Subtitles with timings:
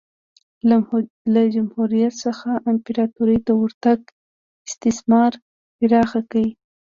[1.33, 3.99] له جمهوریت څخه امپراتورۍ ته ورتګ
[4.67, 5.31] استثمار
[5.77, 6.45] پراخ کړ